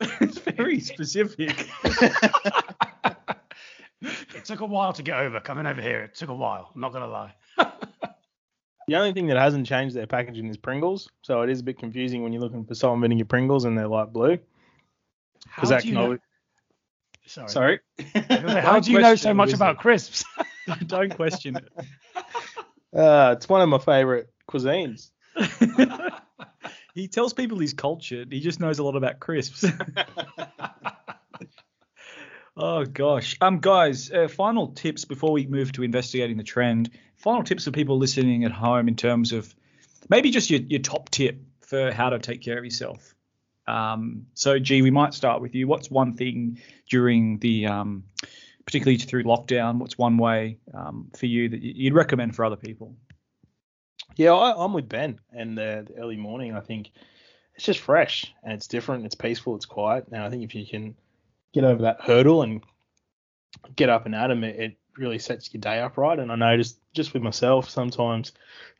[0.00, 1.68] it's very specific.
[4.02, 6.02] it took a while to get over coming over here.
[6.02, 6.70] It took a while.
[6.74, 7.34] I'm not gonna lie.
[8.86, 11.78] The only thing that hasn't changed their packaging is Pringles, so it is a bit
[11.78, 14.38] confusing when you're looking for salt and vinegar Pringles and they're light blue.
[15.48, 16.04] How Because that do you can know?
[16.06, 16.20] always,
[17.26, 17.48] Sorry.
[17.48, 17.80] Sorry.
[18.60, 20.24] How do you know so much about crisps?
[20.86, 21.68] Don't question it.
[22.96, 25.10] uh, it's one of my favorite cuisines.
[26.94, 28.30] he tells people he's cultured.
[28.30, 29.64] He just knows a lot about crisps.
[32.56, 33.36] Oh gosh.
[33.40, 36.90] Um, guys, uh, final tips before we move to investigating the trend.
[37.16, 39.54] Final tips for people listening at home in terms of
[40.08, 43.14] maybe just your, your top tip for how to take care of yourself.
[43.66, 45.66] Um, so, G, we might start with you.
[45.66, 48.04] What's one thing during the, um,
[48.66, 52.94] particularly through lockdown, what's one way um, for you that you'd recommend for other people?
[54.16, 55.18] Yeah, I, I'm with Ben.
[55.32, 56.90] And the, the early morning, I think
[57.54, 59.06] it's just fresh and it's different.
[59.06, 59.56] It's peaceful.
[59.56, 60.10] It's quiet.
[60.10, 60.94] Now, I think if you can
[61.54, 62.62] get over that hurdle and
[63.76, 66.18] get up and at 'em, it, it really sets your day up right.
[66.18, 68.32] And I noticed just with myself, sometimes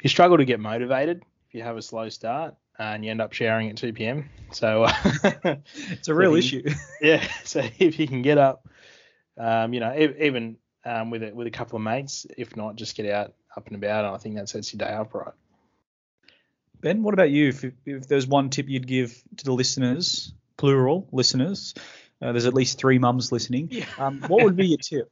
[0.02, 3.32] you struggle to get motivated if you have a slow start and you end up
[3.32, 4.28] showering at 2 p.m.
[4.52, 4.86] So,
[5.24, 6.62] It's a real So you- issue.
[7.00, 7.24] yeah.
[7.44, 8.68] So if you can get up,
[9.38, 12.96] um, you know, even um, with a, with a couple of mates, if not, just
[12.96, 14.04] get out up and about.
[14.04, 15.32] And I think that sets your day up right.
[16.80, 17.48] Ben, what about you?
[17.48, 21.74] If, if there's one tip you'd give to the listeners, plural listeners,
[22.24, 23.68] uh, there's at least three mums listening.
[23.70, 23.84] Yeah.
[23.98, 25.10] Um, what would be your tip?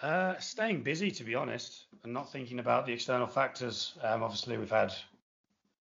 [0.00, 3.94] Uh, staying busy, to be honest, and not thinking about the external factors.
[4.02, 4.92] Um, obviously, we've had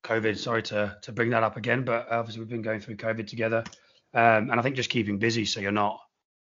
[0.04, 0.38] COVID.
[0.38, 3.63] Sorry to to bring that up again, but obviously we've been going through COVID together,
[4.13, 6.00] um, and I think just keeping busy so you're not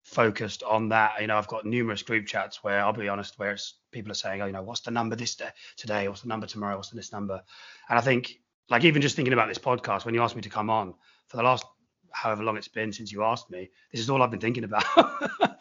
[0.03, 1.19] focused on that.
[1.19, 4.15] You know, I've got numerous group chats where I'll be honest, where it's people are
[4.15, 6.07] saying, oh, you know, what's the number this day today?
[6.07, 6.75] What's the number tomorrow?
[6.75, 7.41] What's the this number?
[7.89, 10.49] And I think, like, even just thinking about this podcast, when you asked me to
[10.49, 10.93] come on
[11.27, 11.65] for the last
[12.13, 14.85] however long it's been since you asked me, this is all I've been thinking about.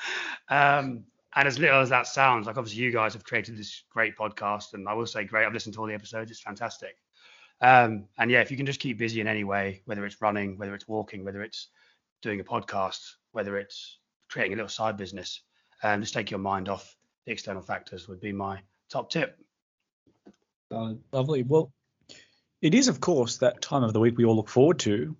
[0.48, 4.16] um, and as little as that sounds, like obviously you guys have created this great
[4.16, 5.46] podcast, and I will say great.
[5.46, 6.96] I've listened to all the episodes; it's fantastic.
[7.60, 10.58] Um, and yeah, if you can just keep busy in any way, whether it's running,
[10.58, 11.68] whether it's walking, whether it's
[12.20, 15.40] doing a podcast, whether it's creating a little side business,
[15.82, 18.60] um, just take your mind off the external factors would be my
[18.90, 19.38] top tip.
[20.70, 21.42] Lovely.
[21.42, 21.72] Well,
[22.60, 25.16] it is, of course, that time of the week we all look forward to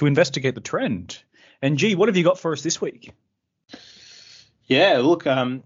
[0.00, 1.22] to investigate the trend.
[1.60, 3.12] And G, what have you got for us this week?
[4.64, 5.62] Yeah, look, um,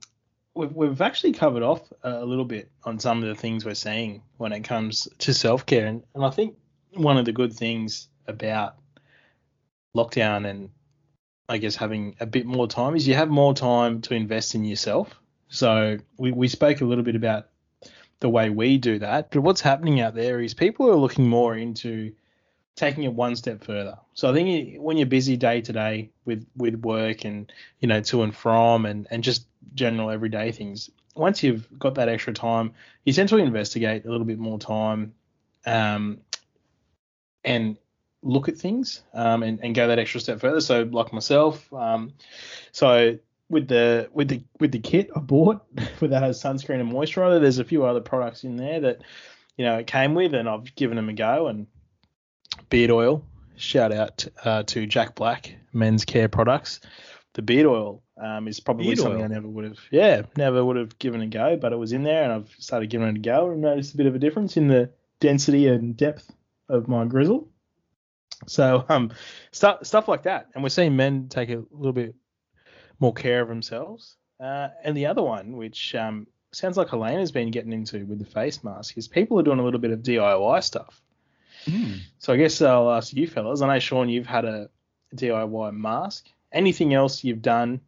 [0.56, 4.22] we've we've actually covered off a little bit on some of the things we're seeing
[4.36, 6.56] when it comes to self care, and, and I think
[6.94, 8.74] one of the good things about
[9.96, 10.70] lockdown and
[11.48, 14.64] I guess having a bit more time is you have more time to invest in
[14.64, 15.14] yourself.
[15.48, 17.50] So we we spoke a little bit about
[18.18, 21.54] the way we do that, but what's happening out there is people are looking more
[21.54, 22.14] into
[22.76, 23.96] taking it one step further.
[24.14, 28.00] So I think when you're busy day to day with with work and you know
[28.02, 32.72] to and from and and just general everyday things, once you've got that extra time,
[33.04, 35.14] you tend to investigate a little bit more time,
[35.66, 36.20] um,
[37.44, 37.76] and
[38.22, 40.60] look at things um, and and go that extra step further.
[40.60, 42.12] So like myself, um,
[42.72, 45.64] so with the with the with the kit I bought
[46.00, 49.02] with that has sunscreen and moisturizer, there's a few other products in there that
[49.56, 51.68] you know it came with, and I've given them a go and
[52.74, 53.24] beard oil.
[53.54, 56.80] Shout out uh, to Jack Black Men's Care Products.
[57.34, 59.24] The beard oil um, is probably Beard something oil?
[59.24, 62.02] I never would have, yeah, never would have given a go, but it was in
[62.02, 64.56] there, and I've started giving it a go, and noticed a bit of a difference
[64.56, 66.28] in the density and depth
[66.68, 67.48] of my grizzle.
[68.48, 69.12] So um,
[69.52, 72.16] stuff stuff like that, and we're seeing men take a little bit
[72.98, 74.16] more care of themselves.
[74.40, 78.24] Uh, and the other one, which um, sounds like Helena's been getting into with the
[78.24, 81.00] face mask, is people are doing a little bit of DIY stuff.
[81.64, 81.94] Hmm.
[82.18, 83.62] So I guess I'll ask you fellas.
[83.62, 84.68] I know Shaun, you've had a
[85.16, 86.26] DIY mask.
[86.52, 87.80] Anything else you've done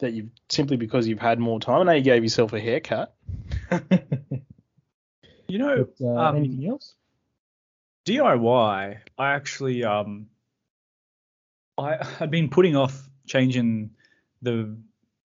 [0.00, 1.80] that you've simply because you've had more time?
[1.80, 3.14] I know you gave yourself a haircut.
[5.50, 6.94] You know, But, uh, um, anything else?
[8.06, 10.26] DIY, I actually um
[11.76, 13.90] I had been putting off changing
[14.42, 14.76] the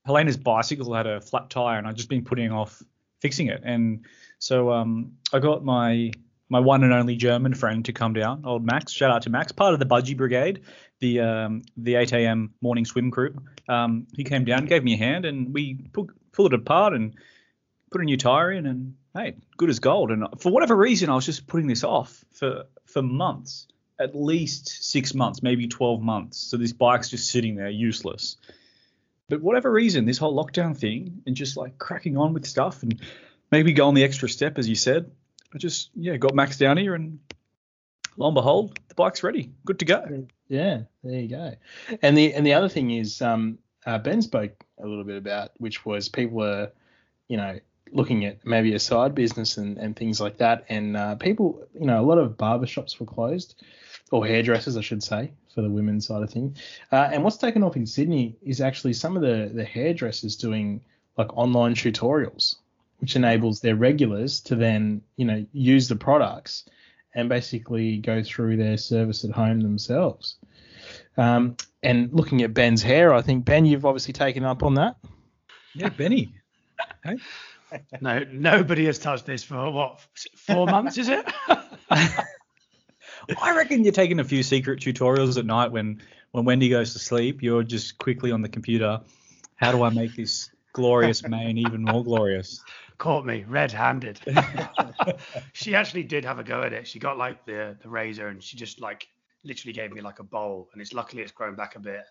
[0.05, 2.81] Helena's bicycle had a flat tire and I'd just been putting off
[3.21, 3.61] fixing it.
[3.63, 4.05] And
[4.39, 6.11] so um I got my
[6.49, 8.91] my one and only German friend to come down, old Max.
[8.91, 10.61] Shout out to Max, part of the Budgie Brigade,
[10.99, 12.53] the um the 8 a.m.
[12.61, 13.35] morning swim crew.
[13.67, 17.15] Um he came down, gave me a hand and we pulled pulled it apart and
[17.91, 20.11] put a new tire in and hey, good as gold.
[20.11, 23.67] And for whatever reason, I was just putting this off for for months,
[23.99, 26.37] at least six months, maybe 12 months.
[26.37, 28.37] So this bike's just sitting there, useless.
[29.29, 33.01] But whatever reason, this whole lockdown thing and just like cracking on with stuff and
[33.51, 35.09] maybe going the extra step, as you said,
[35.55, 37.19] I just yeah got Max down here and
[38.17, 40.27] lo and behold, the bike's ready, good to go.
[40.49, 41.55] Yeah, there you go.
[42.01, 45.51] And the and the other thing is, um, uh, Ben spoke a little bit about,
[45.57, 46.71] which was people were,
[47.27, 47.59] you know,
[47.91, 50.65] looking at maybe a side business and, and things like that.
[50.69, 53.63] And uh, people, you know, a lot of barbershops were closed,
[54.11, 56.57] or hairdressers, I should say, for the women's side of thing.
[56.91, 60.81] Uh, and what's taken off in Sydney is actually some of the the hairdressers doing
[61.17, 62.57] like online tutorials,
[63.05, 66.67] which enables their regulars to then, you know, use the products
[67.13, 70.37] and basically go through their service at home themselves.
[71.15, 74.95] Um, and looking at Ben's hair, I think Ben, you've obviously taken up on that.
[75.75, 76.33] Yeah, Benny.
[77.03, 77.17] Hey?
[78.01, 79.99] No, nobody has touched this for what
[80.35, 81.31] four months, is it?
[81.89, 86.99] I reckon you're taking a few secret tutorials at night when when Wendy goes to
[86.99, 87.43] sleep.
[87.43, 89.01] You're just quickly on the computer.
[89.55, 92.61] How do I make this glorious mane even more glorious?
[92.97, 94.19] Caught me red-handed.
[95.53, 96.87] she actually did have a go at it.
[96.87, 99.07] She got like the the razor and she just like
[99.43, 102.03] literally gave me like a bowl, and it's luckily it's grown back a bit.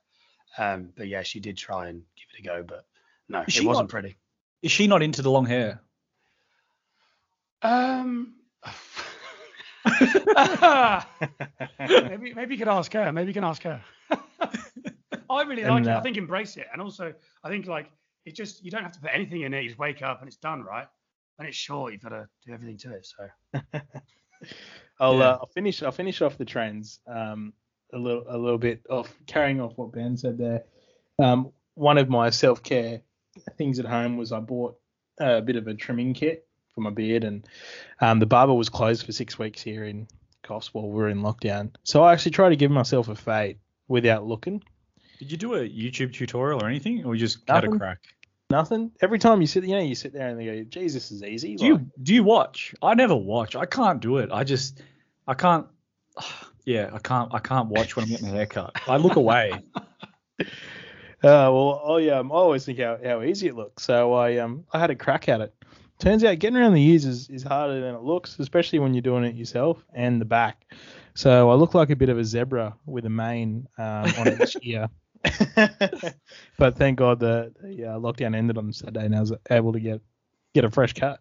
[0.58, 2.84] Um, but yeah, she did try and give it a go, but
[3.28, 4.16] no, Is it she wasn't not- pretty.
[4.62, 5.80] Is she not into the long hair?
[7.62, 8.34] Um.
[11.78, 13.12] maybe maybe you could ask her.
[13.12, 13.80] Maybe you can ask her.
[15.30, 15.88] I really And, like it.
[15.88, 17.90] I uh, think embrace it, and also I think like
[18.24, 19.62] it just you don't have to put anything in it.
[19.62, 20.86] You just wake up and it's done, right?
[21.38, 21.92] And it's short.
[21.92, 23.06] You've got to do everything to it.
[23.06, 23.60] So
[25.00, 25.24] I'll Yeah.
[25.28, 27.52] uh, I'll finish I'll finish off the trends um,
[27.92, 30.64] a little a little bit of carrying off what Ben said there.
[31.18, 33.00] Um, one of my self care
[33.56, 34.76] things at home was I bought
[35.20, 37.46] a bit of a trimming kit for my beard, and
[38.00, 40.06] um, the barber was closed for six weeks here in
[40.44, 41.70] Coffs while we were in lockdown.
[41.84, 43.58] So I actually tried to give myself a fade
[43.88, 44.62] without looking.
[45.18, 47.98] Did you do a YouTube tutorial or anything, or you just had a crack?
[48.50, 48.90] Nothing.
[49.00, 51.22] Every time you sit, you know, you sit there and they go, "Geez, this is
[51.22, 52.74] easy." Do you do you watch?
[52.82, 53.56] I never watch.
[53.56, 54.30] I can't do it.
[54.32, 54.82] I just
[55.26, 55.66] I can't.
[56.66, 57.28] Yeah, I can't.
[57.34, 58.72] I can't watch when I'm getting a haircut.
[58.88, 59.52] I look away.
[61.24, 63.82] Uh, well, I um, I always think how, how easy it looks.
[63.82, 65.54] So I um I had a crack at it.
[65.98, 69.00] Turns out getting around the ears is, is harder than it looks, especially when you're
[69.00, 70.66] doing it yourself and the back.
[71.14, 74.56] So I look like a bit of a zebra with a mane um, on each
[74.62, 74.90] ear.
[76.58, 79.80] but thank God the, the uh, lockdown ended on Saturday and I was able to
[79.80, 80.00] get
[80.54, 81.20] get a fresh cut.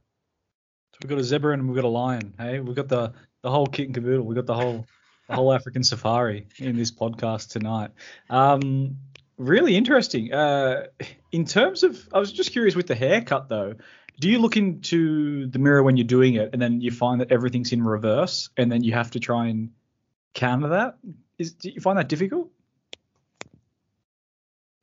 [1.02, 2.34] We've got a zebra and we've got a lion.
[2.38, 4.26] Hey, we've got the the whole kit and caboodle.
[4.26, 4.86] We've got the whole
[5.28, 7.92] the whole African safari in this podcast tonight.
[8.30, 8.98] Um,
[9.38, 10.34] really interesting.
[10.34, 10.88] Uh,
[11.32, 13.76] in terms of, I was just curious with the haircut though.
[14.20, 17.32] Do you look into the mirror when you're doing it, and then you find that
[17.32, 19.72] everything's in reverse, and then you have to try and
[20.36, 20.98] counter that?
[21.40, 22.50] Is do you find that difficult?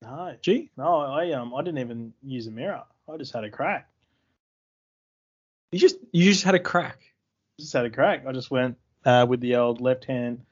[0.02, 2.82] No, G, no, I um I didn't even use a mirror.
[3.08, 3.88] I just had a crack.
[5.72, 6.98] you just you just had a crack.
[7.58, 8.25] just had a crack.
[8.27, 10.42] I just went uh, with the old left hand,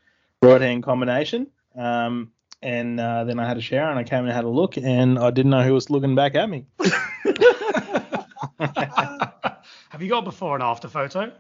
[0.43, 1.47] right hand combination.
[1.75, 4.77] Um, and uh, then I had a shower and I came and had a look
[4.77, 6.67] and I didn't know who was looking back at me.
[9.89, 11.33] have you got a before and after photo?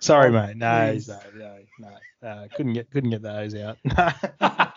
[0.00, 0.56] Sorry, mate.
[0.56, 2.28] No, no, no, no.
[2.28, 3.78] Uh, couldn't get couldn't get those out.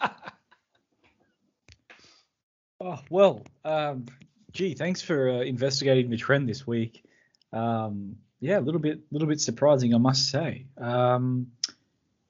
[2.88, 4.06] Oh well, um,
[4.54, 7.04] G, thanks for uh, investigating the trend this week.
[7.52, 10.68] Um, yeah, a little bit, little bit surprising, I must say.
[10.78, 11.48] Um,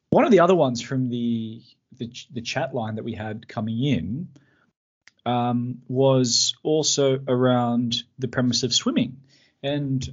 [0.09, 1.61] one of the other ones from the
[1.99, 4.29] the, the chat line that we had coming in
[5.27, 9.17] um, was also around the premise of swimming,
[9.61, 10.09] and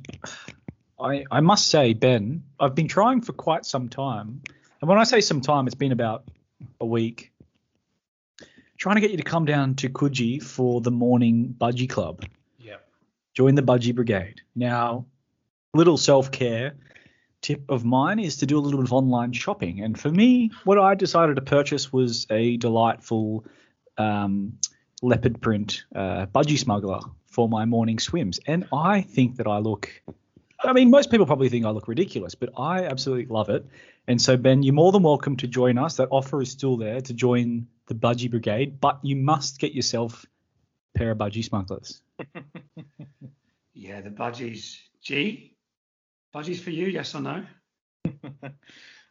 [1.00, 4.42] I I must say, Ben, I've been trying for quite some time,
[4.82, 6.24] and when I say some time, it's been about
[6.82, 7.32] a week
[8.84, 12.22] trying to get you to come down to Coogee for the morning budgie club.
[12.58, 12.76] Yeah.
[13.32, 14.42] Join the budgie brigade.
[14.54, 15.06] Now,
[15.72, 16.74] a little self care
[17.40, 19.80] tip of mine is to do a little bit of online shopping.
[19.80, 23.46] And for me, what I decided to purchase was a delightful
[23.96, 24.58] um,
[25.00, 28.38] leopard print uh, budgie smuggler for my morning swims.
[28.46, 29.88] And I think that I look.
[30.62, 33.64] I mean, most people probably think I look ridiculous, but I absolutely love it.
[34.06, 35.96] And so, Ben, you're more than welcome to join us.
[35.96, 40.24] That offer is still there to join the Budgie Brigade, but you must get yourself
[40.94, 42.02] a pair of Budgie smugglers.
[43.74, 44.78] Yeah, the budgies.
[45.02, 45.56] G?
[46.34, 47.44] Budgies for you, yes or no?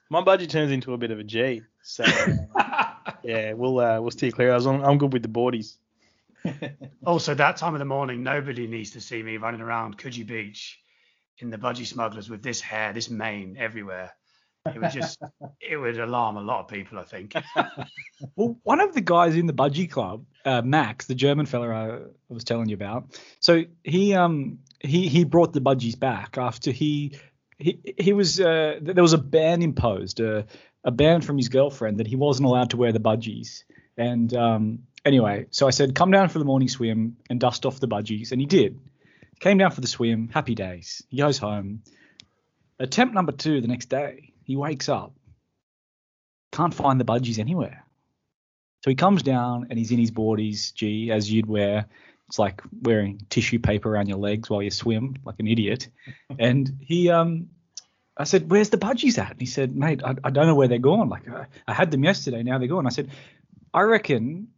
[0.09, 1.61] My budgie turns into a bit of a G.
[1.81, 2.05] So
[3.23, 4.51] yeah, we'll uh, we'll steer clear.
[4.51, 5.75] I was on, I'm good with the boardies.
[7.05, 10.79] Also, that time of the morning, nobody needs to see me running around Coogee Beach
[11.39, 14.13] in the budgie smugglers with this hair, this mane everywhere.
[14.65, 15.19] It would just,
[15.59, 17.33] it would alarm a lot of people, I think.
[18.35, 21.99] Well, one of the guys in the Budgie Club, uh, Max, the German fella I
[22.29, 27.17] was telling you about, so he um he he brought the budgies back after he
[27.57, 30.43] he he was uh, there was a ban imposed, uh,
[30.85, 33.63] a ban from his girlfriend that he wasn't allowed to wear the budgies.
[33.97, 37.79] And um anyway, so I said come down for the morning swim and dust off
[37.79, 38.79] the budgies, and he did.
[39.41, 41.03] Came down for the swim, happy days.
[41.09, 41.81] He goes home.
[42.79, 44.32] Attempt number two the next day.
[44.43, 45.13] He wakes up,
[46.51, 47.85] can't find the budgies anywhere.
[48.83, 51.85] So he comes down and he's in his boardies, G, as you'd wear.
[52.27, 55.87] It's like wearing tissue paper around your legs while you swim, like an idiot.
[56.39, 57.49] and he, um,
[58.17, 60.67] I said, "Where's the budgies at?" And he said, "Mate, I, I don't know where
[60.67, 61.09] they're gone.
[61.09, 63.09] Like I, I had them yesterday, now they're gone." I said,
[63.73, 64.49] "I reckon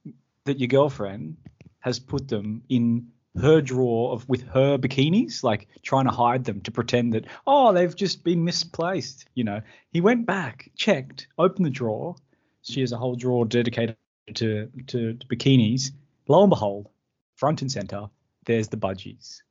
[0.46, 1.38] that your girlfriend
[1.80, 3.08] has put them in
[3.40, 7.74] her drawer of with her bikinis, like trying to hide them to pretend that oh
[7.74, 9.26] they've just been misplaced.
[9.34, 9.62] You know,
[9.92, 12.16] he went back, checked, opened the drawer.
[12.62, 13.98] She has a whole drawer dedicated
[14.36, 15.92] to to, to bikinis.
[16.28, 16.90] Lo and behold,
[17.36, 18.08] front and center,
[18.46, 19.42] there's the budgies.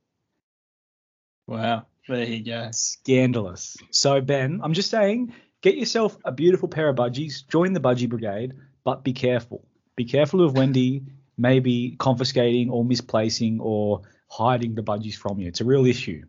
[1.47, 2.69] Wow, there you go.
[2.73, 3.77] Scandalous.
[3.91, 8.09] So Ben, I'm just saying, get yourself a beautiful pair of budgies, join the budgie
[8.09, 9.67] brigade, but be careful.
[9.95, 11.05] Be careful of Wendy
[11.37, 15.49] maybe confiscating or misplacing or hiding the budgies from you.
[15.49, 16.23] It's a real issue.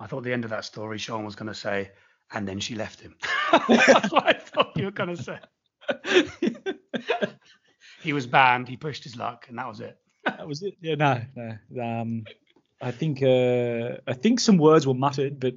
[0.00, 1.90] I thought the end of that story, Shaun was going to say,
[2.32, 3.16] and then she left him.
[3.68, 5.38] That's what I thought you were going to say.
[8.02, 9.96] he was banned, he pushed his luck, and that was it.
[10.24, 10.74] that was it.
[10.80, 11.82] Yeah, no, no.
[11.82, 12.24] Um,
[12.80, 15.54] I think uh, I think some words were muttered, but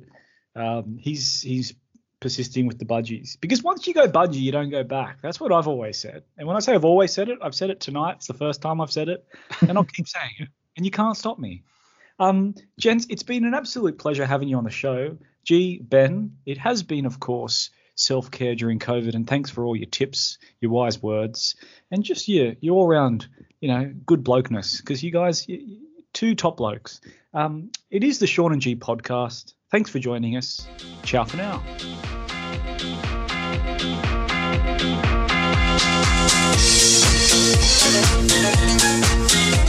[0.55, 1.73] um, he's he's
[2.21, 5.17] persisting with the budgies because once you go budgie, you don't go back.
[5.21, 6.23] That's what I've always said.
[6.37, 8.17] And when I say I've always said it, I've said it tonight.
[8.17, 9.25] It's the first time I've said it,
[9.61, 10.47] and I'll keep saying it.
[10.77, 11.63] And you can't stop me.
[12.19, 15.17] Um, gents, it's been an absolute pleasure having you on the show.
[15.43, 19.75] G, Ben, it has been, of course, self care during COVID, and thanks for all
[19.75, 21.55] your tips, your wise words,
[21.89, 23.27] and just your your all round,
[23.59, 24.79] you know, good blokeness.
[24.79, 25.79] Because you guys, you,
[26.13, 27.01] two top blokes.
[27.33, 29.53] Um, it is the Shaun and G podcast.
[29.71, 30.67] Thanks for joining us.
[31.03, 31.63] Ciao for now.
[35.83, 36.05] Thank
[39.55, 39.60] you.